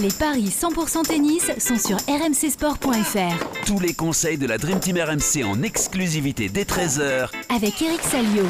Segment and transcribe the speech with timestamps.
[0.00, 3.66] Les paris 100% tennis sont sur rmcsport.fr.
[3.66, 8.44] Tous les conseils de la Dream Team RMC en exclusivité dès 13h Avec Eric Salio.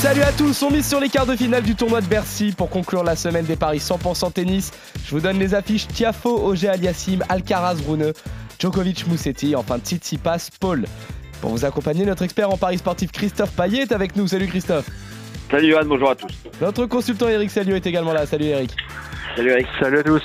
[0.00, 2.68] Salut à tous, on mise sur les quarts de finale du tournoi de Bercy pour
[2.68, 4.72] conclure la semaine des paris 100% tennis.
[5.06, 8.12] Je vous donne les affiches Tiafo, Auger Aliassim, Alcaraz, Rune,
[8.58, 10.84] Djokovic, Moussetti, enfin Tsitsipas, Paul.
[11.40, 14.28] Pour vous accompagner, notre expert en paris sportif Christophe Payet est avec nous.
[14.28, 14.90] Salut Christophe.
[15.50, 16.44] Salut Johan, bonjour à tous.
[16.60, 18.26] Notre consultant Eric Salio est également là.
[18.26, 18.70] Salut Eric.
[19.34, 19.66] Salut Eric.
[19.80, 20.22] Salut à tous.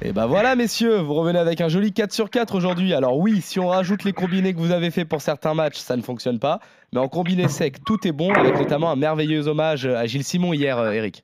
[0.00, 2.94] Et ben voilà messieurs, vous revenez avec un joli 4 sur 4 aujourd'hui.
[2.94, 5.98] Alors oui, si on rajoute les combinés que vous avez fait pour certains matchs, ça
[5.98, 6.60] ne fonctionne pas.
[6.94, 10.54] Mais en combiné sec, tout est bon, avec notamment un merveilleux hommage à Gilles Simon
[10.54, 11.22] hier, euh, Eric.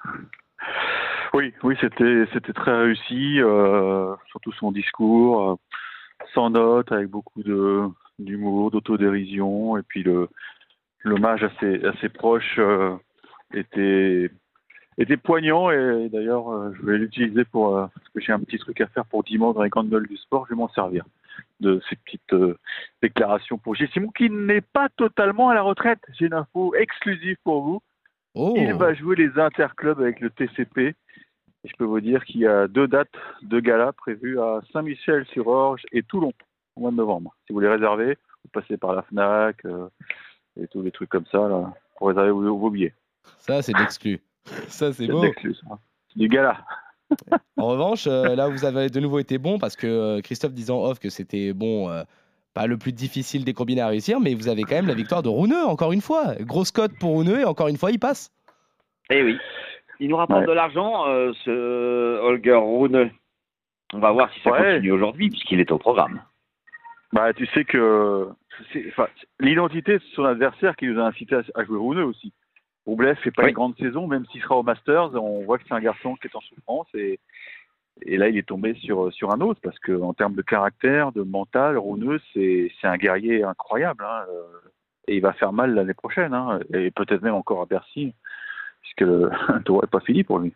[1.33, 5.55] Oui, oui, c'était c'était très réussi, euh, surtout son discours, euh,
[6.35, 10.29] sans notes, avec beaucoup de d'humour, d'autodérision, et puis le
[11.05, 12.97] l'hommage à ses, à ses proches euh,
[13.53, 14.31] était
[14.97, 18.59] était poignant et d'ailleurs euh, je vais l'utiliser pour euh, parce que j'ai un petit
[18.59, 21.05] truc à faire pour dimanche dans les grandes gueules du sport, je vais m'en servir
[21.61, 22.35] de ces petites
[23.03, 25.99] déclarations pour Gilles Simon qui n'est pas totalement à la retraite.
[26.13, 27.83] J'ai une info exclusive pour vous.
[28.35, 30.95] Oh, Il va jouer les interclubs avec le TCP.
[31.65, 35.83] Et je peux vous dire qu'il y a deux dates de gala prévues à Saint-Michel-sur-Orge
[35.91, 36.33] et Toulon
[36.77, 37.35] au mois de novembre.
[37.47, 39.89] Si vous les réservez, vous passez par la FNAC euh,
[40.61, 42.95] et tous les trucs comme ça là, pour réserver vos, vos billets.
[43.39, 44.21] ça c'est d'exclu.
[44.69, 45.25] Ça c'est C'est beau.
[45.43, 46.59] C'est du gala.
[47.57, 50.83] En revanche, euh, là vous avez de nouveau été bon parce que euh, Christophe disant
[50.83, 52.03] off que c'était bon, euh,
[52.55, 55.23] pas le plus difficile des combinés à réussir, mais vous avez quand même la victoire
[55.23, 56.35] de Rouneux encore une fois.
[56.41, 58.33] Grosse cote pour Rouneux et encore une fois il passe.
[59.11, 59.39] Eh oui.
[60.01, 60.47] Il nous rapporte Ouais.
[60.47, 63.11] de l'argent, euh, ce Holger Rune.
[63.93, 64.75] On va voir si ça Ouais.
[64.75, 66.21] continue aujourd'hui, puisqu'il est au programme.
[67.15, 68.29] Bah, tu sais que
[69.39, 72.33] l'identité de son adversaire qui nous a incité à, jouer Rouneux aussi.
[72.87, 73.51] Roublev fait pas Oui.
[73.51, 76.27] une grande saison, même s'il sera au Masters, on voit que c'est un garçon qui
[76.27, 77.21] est en souffrance et,
[78.03, 81.13] et là il est tombé sur, sur un autre parce que en termes de caractère,
[81.13, 84.71] de mental, Rouneux c'est c'est un guerrier incroyable hein, euh,
[85.07, 88.13] et il va faire mal l'année prochaine hein, et peut-être même encore à Bercy
[88.83, 89.31] puisque le
[89.65, 90.53] tour est pas fini pour lui.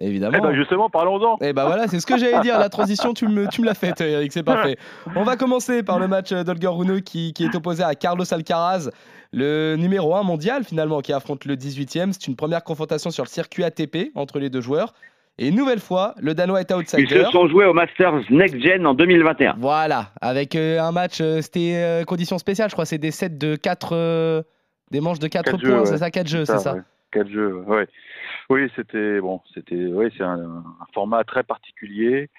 [0.00, 0.36] Évidemment.
[0.38, 1.36] Eh ben justement, parlons-en.
[1.42, 2.58] Et bah voilà, c'est ce que j'allais dire.
[2.58, 4.76] La transition, tu me, tu me l'as faite, Eric, c'est parfait.
[5.14, 8.88] On va commencer par le match d'Olger Rune qui, qui est opposé à Carlos Alcaraz,
[9.32, 12.12] le numéro 1 mondial finalement, qui affronte le 18e.
[12.12, 14.94] C'est une première confrontation sur le circuit ATP entre les deux joueurs.
[15.38, 17.24] Et une nouvelle fois, le Danois est Ils outsider.
[17.24, 19.54] se sont joués au Masters Next Gen en 2021.
[19.58, 23.30] Voilà, avec euh, un match, euh, c'était euh, condition spéciale, je crois, c'est des sets
[23.30, 24.44] de 4
[24.90, 26.74] des manches de 4 Quatre points, jeux, c'est ça, 4 jeux, c'est ça.
[26.74, 26.80] ouais.
[27.12, 27.88] Quatre jeux, ouais.
[28.50, 30.38] Oui, c'était bon, c'était oui, c'est un,
[30.80, 32.30] un format très particulier.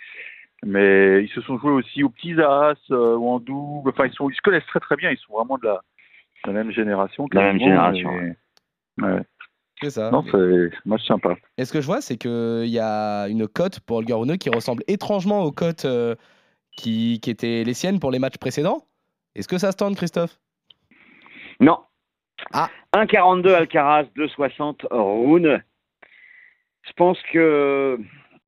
[0.64, 3.90] Mais ils se sont joués aussi aux petits as euh, ou en double.
[3.90, 5.10] Enfin, ils sont, ils se connaissent très très bien.
[5.10, 5.82] Ils sont vraiment de la,
[6.46, 7.28] de la même génération.
[7.34, 8.36] La même génération, et-
[9.02, 9.22] ouais.
[9.82, 10.12] C'est ça.
[10.12, 11.36] Non, c'est un match sympa.
[11.58, 14.50] Et ce que je vois, c'est qu'il y a une cote pour Holger Rune qui
[14.50, 16.16] ressemble étrangement aux cotes euh,
[16.78, 18.86] qui, qui étaient les siennes pour les matchs précédents.
[19.34, 20.40] Est-ce que ça se tente, Christophe?
[21.60, 21.80] Non.
[22.54, 22.70] Ah.
[22.94, 25.64] 1,42 Alcaraz, 2,60 Rune.
[26.84, 28.00] Je pense que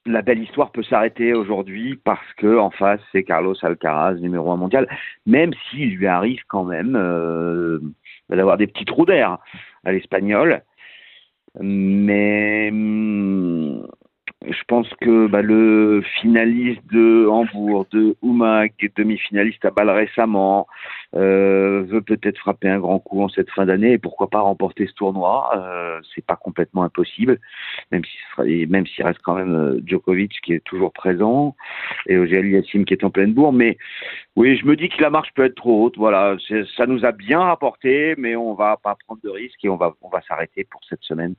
[0.06, 4.58] la belle histoire peut s'arrêter aujourd'hui parce que en face c'est Carlos Alcaraz, numéro 1
[4.58, 4.88] mondial,
[5.26, 7.80] même s'il lui arrive quand même euh,
[8.30, 9.38] d'avoir des petits trous d'air
[9.86, 10.62] à l'espagnol.
[11.60, 13.88] Mais hum,
[14.46, 20.68] je pense que bah, le finaliste de Hambourg, de Umag, demi-finaliste à Bâle récemment,
[21.16, 24.88] euh, veut peut-être frapper un grand coup en cette fin d'année et pourquoi pas remporter
[24.88, 25.50] ce tournoi.
[25.56, 27.40] Euh, c'est pas complètement impossible,
[27.92, 31.56] même s'il reste quand même euh, Djokovic qui est toujours présent
[32.08, 33.54] et Auger Aliassime qui est en pleine bourre.
[33.54, 33.78] Mais
[34.36, 35.98] oui, je me dis que la marche peut être trop haute.
[35.98, 36.36] Voilà,
[36.76, 39.94] ça nous a bien rapporté, mais on va pas prendre de risques et on va
[40.02, 41.36] on va s'arrêter pour cette semaine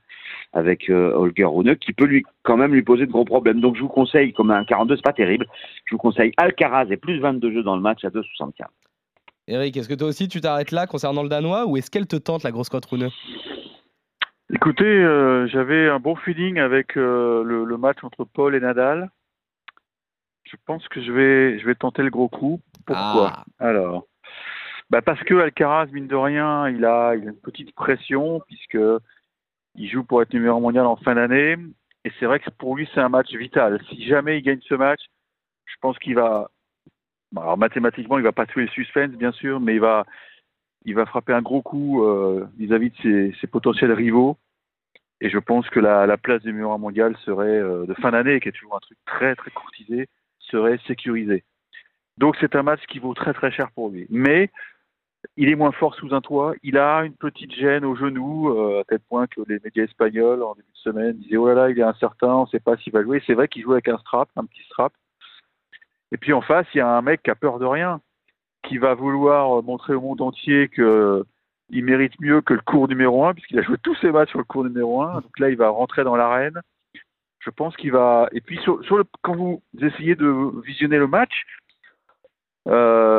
[0.53, 3.61] avec euh, Holger Rune qui peut lui quand même lui poser de gros problèmes.
[3.61, 5.45] Donc je vous conseille, comme un 42, c'est pas terrible.
[5.85, 8.65] Je vous conseille Alcaraz et plus 22 jeux dans le match à 2,75.
[9.47, 12.15] Eric, est-ce que toi aussi tu t'arrêtes là concernant le Danois ou est-ce qu'elle te
[12.15, 13.09] tente la grosse cote Rune
[14.53, 19.09] Écoutez, euh, j'avais un bon feeling avec euh, le, le match entre Paul et Nadal.
[20.43, 22.61] Je pense que je vais, je vais tenter le gros coup.
[22.85, 23.33] Pourquoi?
[23.33, 24.05] Ah, Alors,
[24.89, 28.77] bah parce que Alcaraz, mine de rien, il a, il a une petite pression puisque
[29.75, 31.57] il joue pour être numéro mondial en fin d'année.
[32.05, 33.81] Et c'est vrai que pour lui, c'est un match vital.
[33.89, 35.01] Si jamais il gagne ce match,
[35.65, 36.51] je pense qu'il va.
[37.35, 40.05] Alors mathématiquement, il va pas tuer le suspense, bien sûr, mais il va,
[40.85, 44.37] il va frapper un gros coup euh, vis-à-vis de ses, potentiels rivaux.
[45.19, 48.39] Et je pense que la, la place du un mondial serait euh, de fin d'année,
[48.39, 50.07] qui est toujours un truc très très courtisé,
[50.39, 51.43] serait sécurisée.
[52.17, 54.05] Donc c'est un match qui vaut très très cher pour lui.
[54.11, 54.51] Mais
[55.37, 56.53] il est moins fort sous un toit.
[56.63, 60.41] Il a une petite gêne au genou, euh, à tel point que les médias espagnols,
[60.43, 62.77] en début de semaine, disaient Oh là là, il est incertain, on ne sait pas
[62.77, 63.21] s'il va jouer.
[63.27, 64.93] C'est vrai qu'il joue avec un strap, un petit strap.
[66.11, 67.99] Et puis en face, il y a un mec qui a peur de rien,
[68.63, 71.25] qui va vouloir montrer au monde entier qu'il
[71.83, 74.45] mérite mieux que le cours numéro 1, puisqu'il a joué tous ses matchs sur le
[74.45, 75.15] cours numéro 1.
[75.21, 76.61] Donc là, il va rentrer dans l'arène.
[77.39, 78.29] Je pense qu'il va.
[78.31, 78.59] Et puis,
[79.21, 81.45] quand vous essayez de visionner le match,
[82.67, 83.14] euh,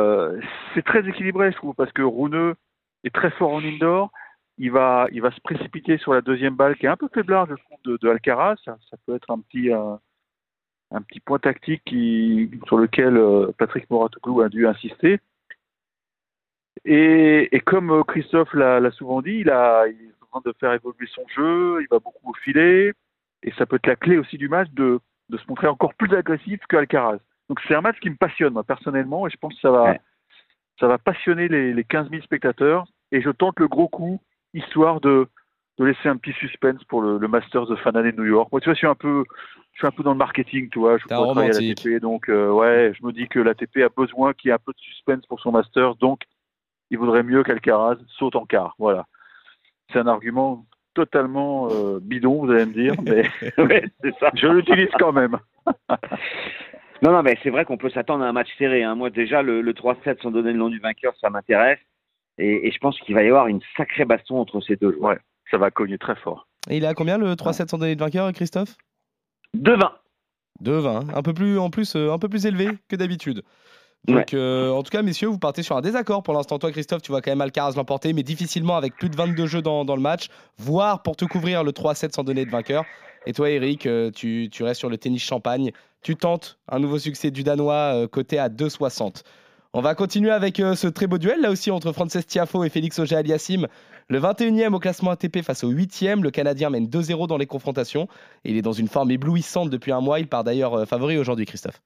[0.77, 2.53] c'est très équilibré, je trouve, parce que Rouneux
[3.03, 4.11] est très fort en indoor.
[4.59, 7.47] Il va, il va se précipiter sur la deuxième balle qui est un peu faiblard,
[7.47, 8.57] je trouve, de, Alcaraz.
[8.63, 8.77] Ça,
[9.07, 9.95] peut être un petit, euh,
[10.91, 11.81] un petit point tactique
[12.67, 15.19] sur lequel euh, Patrick Moratoglou a dû insister.
[16.85, 21.81] Et, comme Christophe l'a souvent dit, il a, il besoin de faire évoluer son jeu,
[21.81, 22.93] il va beaucoup au filet,
[23.41, 24.99] et ça peut être la clé aussi du match de,
[25.29, 27.17] de se montrer encore plus agressif qu'Alcaraz.
[27.49, 29.95] Donc c'est un match qui me passionne moi personnellement et je pense que ça va,
[30.79, 34.21] ça va passionner les, les 15 000 spectateurs et je tente le gros coup
[34.53, 35.27] histoire de,
[35.77, 38.49] de laisser un petit suspense pour le, le Masters de fin d'année de New York.
[38.51, 39.23] Moi tu vois je suis un peu,
[39.73, 42.29] je suis un peu dans le marketing, tu vois, je crois travailler à l'ATP donc
[42.29, 44.79] euh, ouais je me dis que l'ATP a besoin qu'il y ait un peu de
[44.79, 46.21] suspense pour son Masters donc
[46.89, 48.75] il vaudrait mieux qu'Alcaraz saute en quart.
[48.77, 49.05] Voilà.
[49.91, 53.29] C'est un argument totalement euh, bidon, vous allez me dire, mais
[54.19, 54.31] ça.
[54.33, 55.37] je l'utilise quand même.
[57.03, 58.83] Non, non, mais c'est vrai qu'on peut s'attendre à un match serré.
[58.83, 58.95] Hein.
[58.95, 61.79] Moi, déjà, le, le 3-7 sans donner le nom du vainqueur, ça m'intéresse.
[62.37, 65.11] Et, et, je pense qu'il va y avoir une sacrée baston entre ces deux joueurs.
[65.11, 66.47] Ouais, ça va cogner très fort.
[66.69, 68.75] Et il a combien le 3-7 sans donner de vainqueur, Christophe?
[69.55, 69.91] 2-20.
[70.63, 73.43] 2-20, un peu plus, en plus, euh, un peu plus élevé que d'habitude.
[74.07, 76.57] Donc, euh, en tout cas, messieurs, vous partez sur un désaccord pour l'instant.
[76.59, 79.61] Toi, Christophe, tu vois quand même Alcaraz l'emporter, mais difficilement avec plus de 22 jeux
[79.61, 82.85] dans, le match, voire pour te couvrir le 3-7 sans donner de vainqueur.
[83.25, 85.71] Et toi, Eric, euh, tu, restes sur le tennis champagne.
[86.01, 89.23] Tu tentes un nouveau succès du Danois euh, côté à 2,60.
[89.73, 92.97] On va continuer avec ce très beau duel là aussi entre Frances Tiafo et Félix
[92.99, 93.67] Auger-Aliassime.
[94.07, 96.21] Le 21e au classement ATP face au 8e.
[96.21, 98.07] Le Canadien mène 2-0 dans les confrontations.
[98.45, 100.19] Il est dans une forme éblouissante depuis un mois.
[100.19, 101.81] Il part d'ailleurs favori aujourd'hui, Christophe.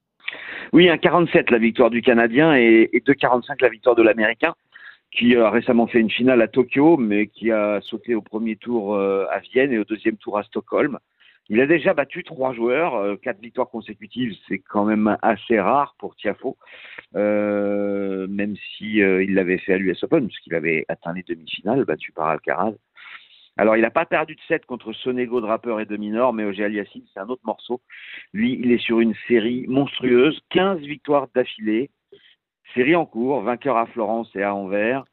[0.73, 4.53] Oui, un 47 la victoire du Canadien et, et 2,45 la victoire de l'Américain
[5.11, 8.97] qui a récemment fait une finale à Tokyo, mais qui a sauté au premier tour
[8.97, 10.99] à Vienne et au deuxième tour à Stockholm.
[11.49, 15.95] Il a déjà battu trois joueurs, euh, quatre victoires consécutives, c'est quand même assez rare
[15.99, 16.55] pour Tiafo,
[17.17, 21.83] euh, même si euh, il l'avait fait à l'US Open, puisqu'il avait atteint les demi-finales,
[21.83, 22.71] battu par Alcaraz.
[23.61, 27.03] Alors, il n'a pas perdu de 7 contre Sonego, Draper et Dominor, mais Ogé Aliassime,
[27.13, 27.79] c'est un autre morceau.
[28.33, 31.91] Lui, il est sur une série monstrueuse, 15 victoires d'affilée,
[32.73, 35.03] série en cours, vainqueur à Florence et à Anvers.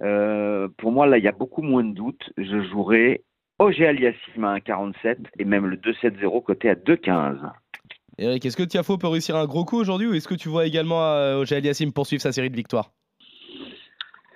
[0.00, 2.32] Euh, pour moi, là, il y a beaucoup moins de doutes.
[2.38, 3.22] Je jouerai
[3.58, 7.36] Ogé Aliassime à 1,47 et même le 2,70 côté à 2,15.
[8.16, 10.64] Eric, est-ce que Tiafo peut réussir un gros coup aujourd'hui ou est-ce que tu vois
[10.64, 11.02] également
[11.36, 12.92] Ogé Aliassime poursuivre sa série de victoires?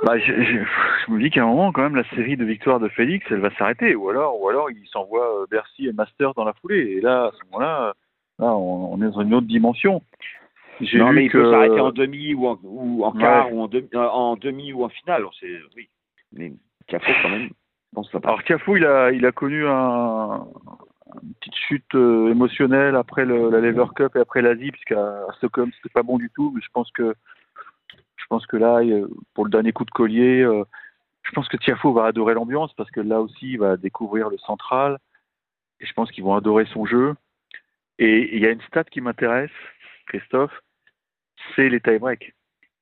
[0.04, 0.64] Bah, je, je,
[1.08, 3.40] je, me dis qu'à un moment, quand même, la série de victoires de Félix, elle
[3.40, 3.94] va s'arrêter.
[3.94, 6.96] Ou alors, ou alors il s'envoie Bercy et Master dans la foulée.
[6.96, 7.94] Et là, à ce moment-là,
[8.38, 10.02] là, on, on, est dans une autre dimension.
[10.94, 11.38] Non, mais il que...
[11.38, 13.52] peut s'arrêter en demi ou en, ou en quart ouais.
[13.52, 15.24] ou en demi, en demi ou en finale.
[15.76, 15.88] Oui.
[16.32, 16.52] Mais
[16.86, 17.50] Tiafo, quand même.
[18.22, 20.46] Alors Cafou, il a, il a connu un,
[21.22, 25.70] une petite chute euh, émotionnelle après le, la Lever Cup et après l'Asie, puisqu'à Stockholm
[25.76, 26.52] c'était pas bon du tout.
[26.54, 27.14] Mais je pense que
[28.16, 28.80] je pense que là,
[29.34, 30.64] pour le dernier coup de collier, euh,
[31.28, 34.38] je pense que Tiafo va adorer l'ambiance parce que là aussi, il va découvrir le
[34.38, 34.98] central
[35.80, 37.14] et je pense qu'ils vont adorer son jeu.
[37.98, 39.50] Et il y a une stat qui m'intéresse,
[40.06, 40.62] Christophe,
[41.54, 42.34] c'est les tie-breaks.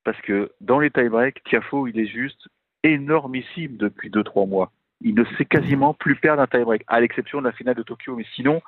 [0.05, 2.49] Parce que dans les tie-breaks, Tiafo, il est juste
[2.83, 7.47] énormissime depuis 2-3 mois il ne sait quasiment plus perdre un tie-break, à l'exception de
[7.47, 8.17] la finale de Tokyo.
[8.17, 8.63] Mais sinon,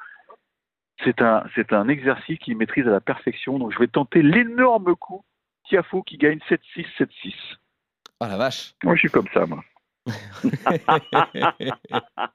[1.05, 3.59] c'est un, c'est un exercice qu'il maîtrise à la perfection.
[3.59, 5.25] Donc je vais tenter l'énorme coup.
[5.65, 7.35] Tiafo qui gagne 7-6, 7-6.
[8.21, 8.75] Ah oh la vache.
[8.83, 9.63] Moi, je suis comme ça, moi.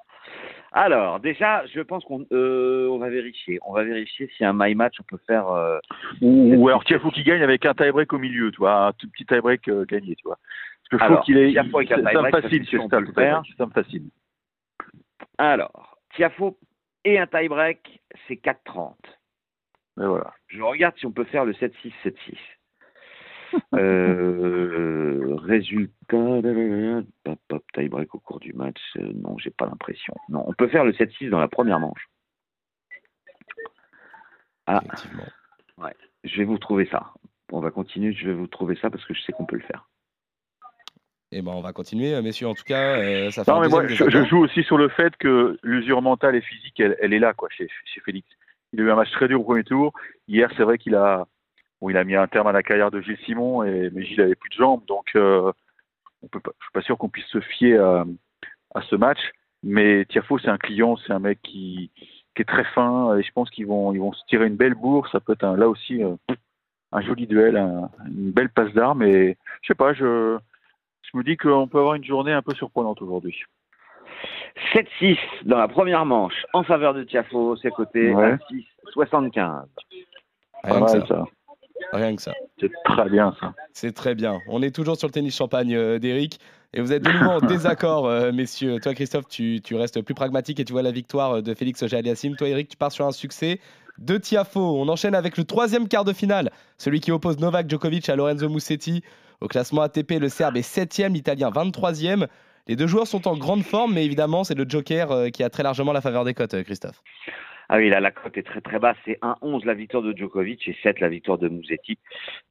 [0.72, 3.60] Alors, déjà, je pense qu'on euh, on va vérifier.
[3.64, 5.48] On va vérifier si un my match on peut faire.
[5.50, 5.78] Euh,
[6.22, 9.08] ou, ou alors Tiafo qui gagne avec un tie-break au milieu, tu vois, un tout
[9.10, 10.40] petit tie-break euh, gagné, tu vois.
[10.40, 11.54] Parce que je trouve qu'il est.
[11.54, 13.06] Ça me fascine, ce stade.
[13.58, 14.10] Ça me fascine.
[15.38, 16.58] Alors, Tiafo
[17.06, 18.96] et un tie-break, c'est 4,30.
[20.02, 20.34] Et voilà.
[20.48, 22.36] Je regarde si on peut faire le 7-6, 7-6.
[23.76, 26.42] euh, résultat,
[27.24, 28.82] pop, pop, tie-break au cours du match.
[28.98, 30.14] Euh, non, j'ai pas l'impression.
[30.30, 32.10] Non, on peut faire le 7-6 dans la première manche.
[34.66, 34.82] Ah,
[35.78, 35.94] ouais.
[36.24, 37.14] Je vais vous trouver ça.
[37.52, 38.14] On va continuer.
[38.14, 39.90] Je vais vous trouver ça parce que je sais qu'on peut le faire.
[41.32, 42.48] Et eh ben on va continuer, messieurs.
[42.48, 44.88] En tout cas, euh, ça fait non, mais moi, je, je, joue aussi sur le
[44.88, 48.28] fait que l'usure mentale et physique, elle, elle est là, quoi, chez, chez, Félix.
[48.72, 49.94] Il a eu un match très dur au premier tour.
[50.28, 51.28] Hier, c'est vrai qu'il a,
[51.84, 54.22] bon, il a mis un terme à la carrière de Gilles Simon, et, mais Gilles
[54.22, 55.52] avait plus de jambes, donc euh,
[56.24, 58.06] on peut pas, je suis pas sûr qu'on puisse se fier à,
[58.76, 59.20] à ce match.
[59.64, 61.92] Mais Tiafo, c'est un client, c'est un mec qui,
[62.36, 64.74] qui est très fin et je pense qu'ils vont, ils vont se tirer une belle
[64.76, 65.08] bourre.
[65.10, 66.16] Ça peut être un, là aussi euh,
[66.92, 69.04] un joli duel, un- une belle passe d'armes.
[69.04, 70.38] Et je sais pas, je,
[71.02, 73.42] je me dis qu'on peut avoir une journée un peu surprenante aujourd'hui.
[74.74, 78.32] 7-6 dans la première manche en faveur de Tiafo, c'est coté Ouais.
[78.34, 78.38] à
[78.96, 79.32] 6,75.
[79.36, 79.66] Rien
[80.64, 81.08] Pas que mal, ça.
[81.08, 81.26] ça.
[81.94, 82.34] Rien que ça.
[82.60, 83.54] C'est très bien ça.
[83.72, 84.40] C'est très bien.
[84.48, 86.40] On est toujours sur le tennis champagne euh, d'Eric.
[86.74, 88.80] Et vous êtes de nouveau en désaccord, euh, messieurs.
[88.82, 91.84] Toi, Christophe, tu, tu restes plus pragmatique et tu vois la victoire euh, de Félix
[91.84, 92.36] Auger-Aliassime.
[92.36, 93.60] Toi, Eric, tu pars sur un succès
[94.00, 94.60] de Tiafo.
[94.60, 98.50] On enchaîne avec le troisième quart de finale, celui qui oppose Novak Djokovic à Lorenzo
[98.50, 99.04] Musetti.
[99.40, 102.28] Au classement ATP, le Serbe est 7e, l'Italien 23e.
[102.66, 105.64] Les deux joueurs sont en grande forme, mais évidemment, c'est le Joker qui a très
[105.64, 107.04] largement la faveur des cotes, Christophe.
[107.76, 108.98] Ah oui, là, la cote est très très basse.
[109.04, 111.98] C'est 1-11 la victoire de Djokovic et 7 la victoire de Musetti.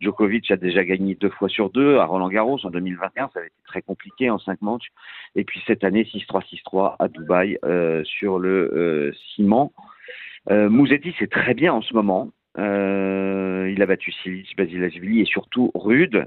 [0.00, 3.30] Djokovic a déjà gagné deux fois sur deux à Roland Garros en 2021.
[3.32, 4.88] Ça avait été très compliqué en cinq manches.
[5.36, 9.72] Et puis cette année, 6-3, 6-3 à Dubaï euh, sur le euh, ciment.
[10.50, 12.32] Euh, Musetti, c'est très bien en ce moment.
[12.58, 16.26] Euh, il a battu Silic, Basilashvili et surtout Rude.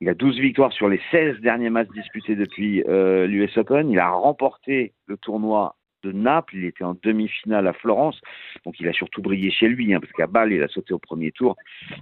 [0.00, 3.90] Il a 12 victoires sur les 16 derniers matchs disputés depuis euh, l'US Open.
[3.90, 6.56] Il a remporté le tournoi de Naples.
[6.56, 8.20] Il était en demi-finale à Florence.
[8.64, 10.98] Donc il a surtout brillé chez lui, hein, parce qu'à Bâle, il a sauté au
[10.98, 11.56] premier tour.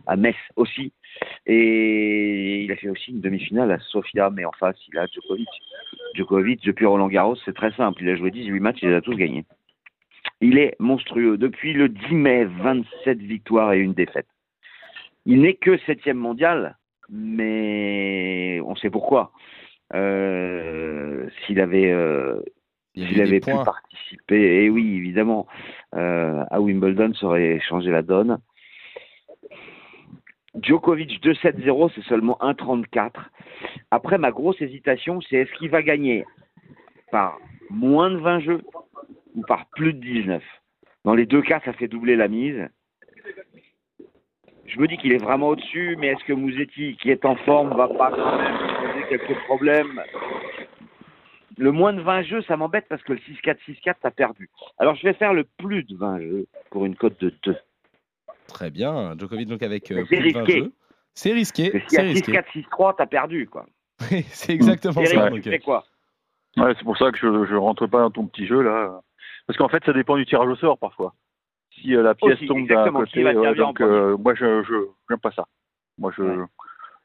[0.07, 0.93] À Metz aussi.
[1.47, 5.49] Et il a fait aussi une demi-finale à Sofia, mais en face, il a Djokovic.
[6.15, 8.03] Djokovic, depuis Roland Garros, c'est très simple.
[8.03, 9.45] Il a joué 18 matchs, il les a tous gagnés.
[10.41, 11.39] Il est monstrueux.
[11.39, 14.27] Depuis le 10 mai, 27 victoires et une défaite.
[15.25, 16.77] Il n'est que septième mondial,
[17.11, 19.33] mais on sait pourquoi.
[19.95, 22.41] Euh, S'il avait, euh,
[22.97, 25.47] s'il avait pu participer, et oui, évidemment,
[25.95, 28.39] euh, à Wimbledon, ça aurait changé la donne.
[30.63, 33.11] Djokovic 2-7-0, c'est seulement 1-34.
[33.91, 36.25] Après, ma grosse hésitation, c'est est-ce qu'il va gagner
[37.13, 37.39] par
[37.69, 38.63] moins de 20 jeux
[39.35, 40.43] ou par plus de 19
[41.05, 42.67] Dans les deux cas, ça fait doubler la mise.
[44.65, 47.77] Je me dis qu'il est vraiment au-dessus, mais est-ce que Mouzetti, qui est en forme,
[47.77, 50.03] va pas quand même poser quelques problèmes
[51.59, 54.51] Le moins de 20 jeux, ça m'embête parce que le 6-4, 6-4, t'as perdu.
[54.79, 57.57] Alors je vais faire le plus de 20 jeux pour une cote de 2.
[58.49, 59.17] Très bien.
[59.19, 60.61] Djokovic donc avec euh, C'est plus de 20 risqué.
[60.61, 60.73] jeux.
[61.15, 61.71] C'est risqué.
[61.71, 62.33] Parce C'est risqué.
[62.33, 63.67] 6-4, 6-3, t'as perdu, quoi.
[64.11, 65.31] Oui, c'est exactement ça.
[65.31, 65.85] donc, euh, fais quoi?
[66.59, 69.01] Ouais, c'est pour ça que je, je rentre pas dans ton petit jeu là.
[69.47, 71.15] Parce qu'en fait, ça dépend du tirage au sort parfois.
[71.75, 74.75] Si euh, la pièce Aussi, tombe d'un côté, en donc euh, moi je je
[75.09, 75.47] j'aime pas ça.
[75.99, 76.45] Moi je Ouais.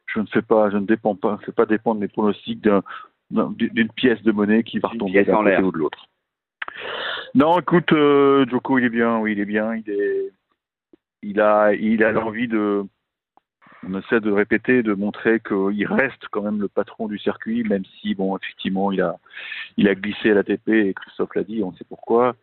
[0.08, 2.84] je ne fais pas, je ne dépends pas, je fais pas dépendre mes pronostics d'un-
[3.32, 6.06] d'une pièce de monnaie qui va retomber d'un côté ou de l'autre.
[7.34, 10.32] Non, écoute, euh, Joko, il est bien, oui, il est bien, il est,
[11.22, 12.84] il a, il a l'envie de,
[13.88, 17.84] on essaie de répéter, de montrer qu'il reste quand même le patron du circuit, même
[18.00, 19.18] si, bon, effectivement, il a,
[19.78, 22.36] il a glissé à l'ATP et Christophe l'a dit, on sait pourquoi.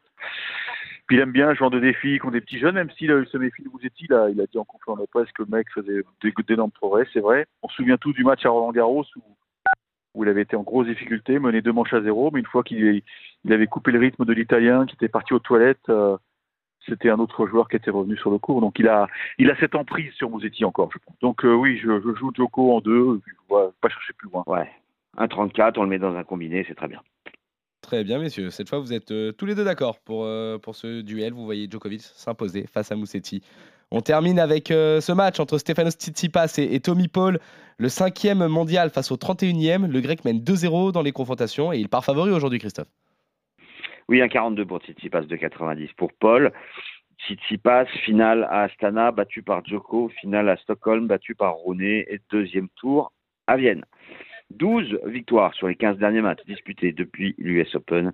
[1.07, 3.16] Puis il aime bien le genre de défi qu'ont des petits jeunes, même s'il a
[3.16, 5.57] eu ce méfie de Bouzetti, là, il a dit en conférence de presse que le
[5.57, 6.02] mec faisait
[6.47, 7.47] d'énormes progrès, c'est vrai.
[7.62, 9.23] On se souvient tous du match à Roland Garros où,
[10.15, 12.62] où il avait été en grosse difficulté, mené deux manches à zéro, mais une fois
[12.62, 13.03] qu'il
[13.45, 16.17] il avait coupé le rythme de l'Italien, qui était parti aux toilettes, euh,
[16.88, 18.61] c'était un autre joueur qui était revenu sur le court.
[18.61, 21.19] Donc il a, il a cette emprise sur Bouzetti encore, je pense.
[21.21, 24.29] Donc euh, oui, je, je joue Joko en deux, je ne vais pas chercher plus
[24.29, 24.43] loin.
[24.47, 24.69] Ouais.
[25.19, 27.03] 1,34, on le met dans un combiné, c'est très bien.
[27.81, 28.50] Très bien, messieurs.
[28.50, 31.33] Cette fois, vous êtes euh, tous les deux d'accord pour, euh, pour ce duel.
[31.33, 33.43] Vous voyez Djokovic s'imposer face à Musetti.
[33.90, 37.38] On termine avec euh, ce match entre Stefanos Tsitsipas et, Tommy Paul,
[37.78, 39.87] le cinquième mondial face au 31e.
[39.87, 42.88] Le Grec mène 2-0 dans les confrontations et il part favori aujourd'hui, Christophe.
[44.09, 46.52] Oui, 1,42 pour Tsitsipas, 2,90 pour Paul.
[47.21, 52.68] Tsitsipas, finale à Astana, battu par Djoko, finale à Stockholm, battu par Roné, et deuxième
[52.76, 53.12] tour
[53.47, 53.85] à Vienne.
[54.50, 58.12] 12 victoires sur les 15 derniers matchs disputés depuis l'US Open.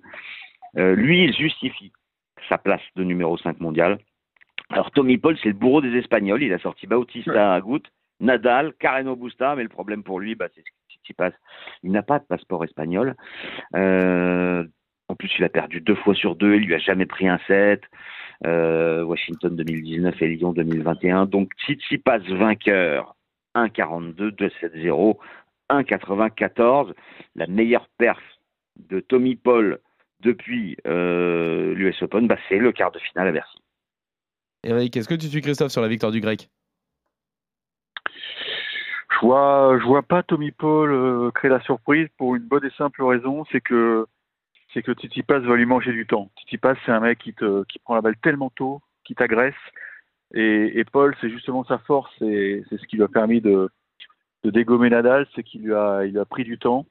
[0.77, 1.91] Euh, lui, il justifie
[2.49, 3.99] sa place de numéro 5 mondial.
[4.75, 6.43] Alors, Tommy Paul, c'est le bourreau des Espagnols.
[6.43, 7.83] Il a sorti Bautista Agut,
[8.19, 11.31] Nadal, Carreno Busta, mais le problème pour lui, bah, c'est que Tsitsipas,
[11.81, 13.15] il n'a pas de passeport espagnol.
[13.73, 14.65] Euh,
[15.07, 16.55] en plus, il a perdu deux fois sur deux.
[16.55, 17.83] Il lui a jamais pris un set.
[18.45, 21.25] Euh, Washington 2019 et Lyon 2021.
[21.25, 23.15] Donc, Tsitsipas vainqueur
[23.55, 25.15] 1,42, 2,70,
[25.69, 26.91] 1,94.
[27.35, 28.19] La meilleure perf
[28.75, 29.79] de Tommy Paul
[30.19, 33.57] depuis euh, l'US Open, bah, c'est le quart de finale à Bercy.
[34.65, 36.49] Eric, est-ce que tu suis Christophe sur la victoire du Grec?
[39.11, 42.71] Je vois, je vois pas Tommy Paul euh, créer la surprise pour une bonne et
[42.71, 44.07] simple raison, c'est que
[44.73, 46.31] c'est que Tsitsipas va lui manger du temps.
[46.37, 49.53] Tsitsipas, c'est un mec qui te qui prend la balle tellement tôt, qui t'agresse,
[50.33, 53.69] et, Paul, c'est justement sa force, et c'est ce qui lui a permis de
[54.43, 56.85] de dégommer Nadal, c'est qu'il lui a, il a pris du temps.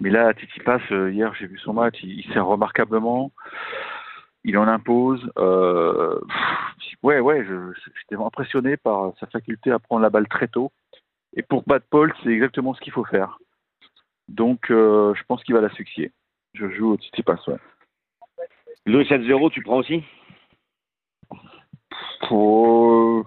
[0.00, 3.32] Mais là, Tsitsipas, euh, hier, j'ai vu son match, il sert remarquablement.
[4.48, 5.30] Il en impose.
[5.36, 10.72] Euh, pff, ouais, ouais, j'étais impressionné par sa faculté à prendre la balle très tôt.
[11.36, 13.38] Et pour Bad Paul, c'est exactement ce qu'il faut faire.
[14.28, 16.12] Donc, euh, je pense qu'il va l'asphyxier.
[16.54, 17.58] Je joue au Tsitsipas, ouais.
[18.86, 20.02] Le 7-0, tu prends aussi?
[22.28, 23.24] Pour...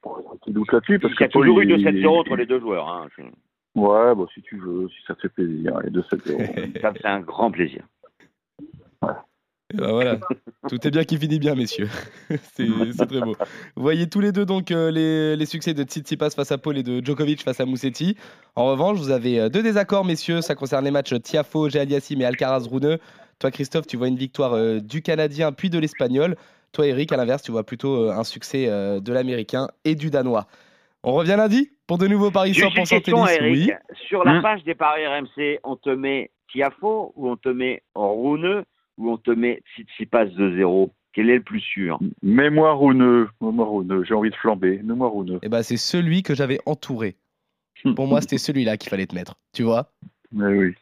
[0.00, 2.36] pour un petit doute là-dessus, parce Il y que a toujours eu il- 2-7-0 entre
[2.36, 2.88] les deux joueurs.
[2.88, 3.08] Hein.
[3.74, 6.80] Ouais, bon, si tu veux, si ça te fait plaisir, les 2-7-0.
[6.80, 7.84] Ça me fait un grand plaisir.
[9.02, 9.06] Et
[9.74, 10.16] ben voilà,
[10.68, 11.88] tout est bien qui finit bien, messieurs.
[12.54, 12.66] c'est
[12.96, 13.34] c'est très beau.
[13.76, 16.78] Vous voyez tous les deux donc euh, les, les succès de Tsitsipas face à Paul
[16.78, 18.16] et de Djokovic face à Moussetti.
[18.56, 20.40] En revanche, vous avez euh, deux désaccords, messieurs.
[20.40, 22.98] Ça concerne les matchs Tiafo, Aliassim et Alcaraz Runeux.
[23.38, 26.36] Toi, Christophe, tu vois une victoire euh, du Canadien puis de l'Espagnol.
[26.72, 30.10] Toi, Eric, à l'inverse, tu vois plutôt euh, un succès euh, de l'Américain et du
[30.10, 30.46] Danois.
[31.02, 33.38] On revient lundi pour de nouveaux paris Juste une 100% question, tennis.
[33.40, 33.52] Eric.
[33.52, 33.72] Oui.
[34.08, 34.42] Sur la Hmm.
[34.42, 38.64] page des paris RMC, on te met Tiafo ou on te met Rouneux
[38.98, 41.98] ou on te met Tsitsipas 2-0 Quel est le plus sûr?
[42.22, 45.38] Mets-moi Rouneux, mets-moi Rouneux, j'ai envie de flamber, mets-moi Rouneux.
[45.42, 47.16] Eh ben, c'est celui que j'avais entouré.
[47.96, 49.34] Pour moi, c'était celui-là qu'il fallait te mettre.
[49.52, 49.90] Tu vois?
[50.32, 50.74] Mais oui.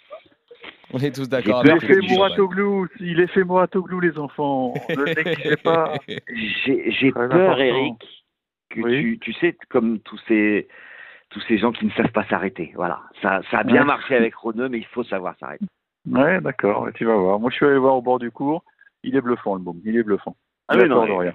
[0.92, 2.16] On est tous d'accord avec Il peur est le fait champagne.
[2.16, 4.74] Mouratoglou, il est fait Mouratoglou, les enfants.
[4.90, 5.94] Ne pas.
[6.06, 7.58] J'ai peur, important.
[7.62, 8.24] Eric,
[8.70, 9.00] que Oui.
[9.00, 10.68] tu, tu sais, comme tous ces,
[11.30, 12.72] tous ces gens qui ne savent pas s'arrêter.
[12.76, 13.86] Voilà, ça, ça a bien Ouais.
[13.86, 15.64] marché avec Rouneux, mais il faut savoir s'arrêter.
[16.10, 17.38] Ouais, d'accord, tu vas voir.
[17.38, 18.64] Moi, je suis allé voir au bord du cours.
[19.04, 19.76] Il est bluffant, le bon.
[19.84, 20.36] Il est bluffant.
[20.68, 21.34] Ah Il oui, non, il- rien.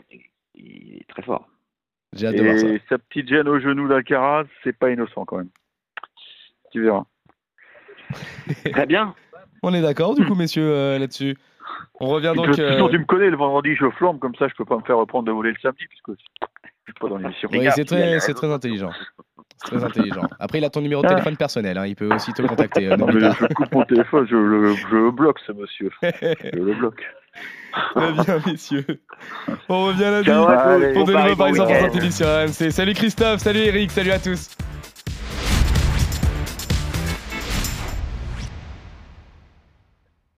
[0.56, 1.48] il est très fort.
[2.14, 2.68] J'ai hâte de voir ça.
[2.68, 5.50] Et sa petite gêne au genou d'Alcaraz, c'est pas innocent quand même.
[6.72, 7.06] Tu verras.
[8.72, 9.14] Très bien.
[9.64, 11.38] On est d'accord, du coup, messieurs, euh, là-dessus.
[12.00, 12.48] On revient donc.
[12.48, 14.84] façon, euh, tu me connais, le vendredi, je flambe, comme ça, je peux pas me
[14.84, 16.24] faire reprendre de voler le samedi, puisque je
[16.86, 17.50] suis pas dans l'émission.
[17.52, 18.92] Oui, c'est très, très intelligent.
[19.66, 20.22] C'est très intelligent.
[20.40, 21.78] Après, il a ton numéro de téléphone personnel.
[21.78, 22.88] hein, Il peut aussi te contacter.
[22.88, 25.90] euh, Non, n'oublie mais je coupe mon téléphone, je le, je le bloque, ce monsieur.
[26.04, 27.04] Je le bloque.
[27.96, 28.86] Très bien, messieurs.
[29.70, 31.90] On revient lundi pour Bon de nouveaux paris 100% week-end.
[31.92, 32.72] tennis sur RMC.
[32.72, 34.50] Salut Christophe, salut Eric, salut à tous.